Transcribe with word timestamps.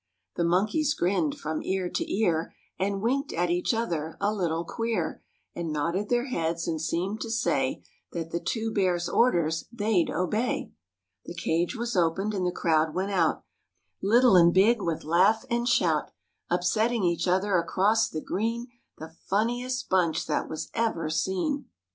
The 0.35 0.43
monkeys 0.43 0.95
grinned 0.95 1.37
from 1.37 1.61
ear 1.61 1.87
to 1.87 2.11
ear 2.11 2.55
And 2.79 3.01
winked 3.03 3.31
at 3.33 3.51
each 3.51 3.71
other 3.71 4.17
a 4.19 4.33
little 4.33 4.65
queer, 4.65 5.21
And 5.53 5.71
nodded 5.71 6.09
their 6.09 6.25
heads 6.25 6.67
and 6.67 6.81
seemed 6.81 7.21
to 7.21 7.29
say 7.29 7.83
That 8.11 8.31
the 8.31 8.39
two 8.39 8.71
Bears' 8.73 9.07
orders 9.07 9.65
they'd 9.71 10.09
obey. 10.09 10.71
The 11.25 11.35
cage 11.35 11.75
was 11.75 11.95
opened 11.95 12.33
and 12.33 12.47
the 12.47 12.51
crowd 12.51 12.95
went 12.95 13.11
out, 13.11 13.43
Little 14.01 14.35
and 14.35 14.51
big, 14.51 14.81
with 14.81 15.03
laugh 15.03 15.45
and 15.51 15.67
shout, 15.69 16.09
Upsetting 16.49 17.03
each 17.03 17.27
other 17.27 17.59
across 17.59 18.09
the 18.09 18.21
green, 18.21 18.69
The 18.97 19.13
funniest 19.29 19.87
bunch 19.87 20.25
that 20.25 20.49
was 20.49 20.71
ever 20.73 21.11
seen. 21.11 21.65